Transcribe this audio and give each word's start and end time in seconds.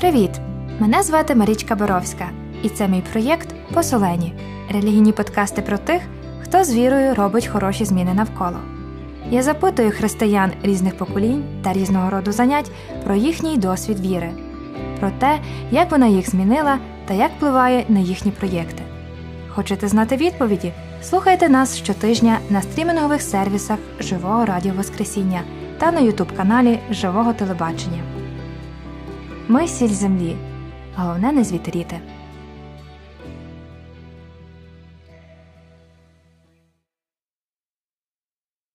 Привіт! 0.00 0.30
Мене 0.78 1.02
звати 1.02 1.34
Марічка 1.34 1.74
Боровська, 1.74 2.28
і 2.62 2.68
це 2.68 2.88
мій 2.88 3.02
проєкт 3.12 3.54
Посолені 3.74 4.34
релігійні 4.70 5.12
подкасти 5.12 5.62
про 5.62 5.78
тих, 5.78 6.02
хто 6.42 6.64
з 6.64 6.74
вірою 6.74 7.14
робить 7.14 7.46
хороші 7.46 7.84
зміни 7.84 8.14
навколо. 8.14 8.58
Я 9.30 9.42
запитую 9.42 9.90
християн 9.90 10.52
різних 10.62 10.98
поколінь 10.98 11.44
та 11.64 11.72
різного 11.72 12.10
роду 12.10 12.32
занять 12.32 12.70
про 13.04 13.14
їхній 13.14 13.56
досвід 13.56 14.00
віри, 14.00 14.30
про 15.00 15.10
те, 15.10 15.38
як 15.70 15.90
вона 15.90 16.06
їх 16.06 16.30
змінила 16.30 16.78
та 17.06 17.14
як 17.14 17.30
впливає 17.36 17.84
на 17.88 18.00
їхні 18.00 18.30
проєкти. 18.30 18.82
Хочете 19.48 19.88
знати 19.88 20.16
відповіді? 20.16 20.72
Слухайте 21.02 21.48
нас 21.48 21.76
щотижня 21.76 22.38
на 22.50 22.62
стрімінгових 22.62 23.22
сервісах 23.22 23.78
Живого 24.00 24.44
Радіо 24.44 24.72
Воскресіння 24.76 25.42
та 25.78 25.92
на 25.92 26.00
Ютуб 26.00 26.36
каналі 26.36 26.78
Живого 26.90 27.32
Телебачення. 27.32 28.13
Ми 29.48 29.68
сіль 29.68 29.88
землі. 29.88 30.36
Головне 30.96 31.32
не 31.32 31.44
звітріти. 31.44 32.00